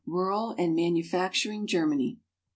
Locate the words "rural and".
0.07-0.75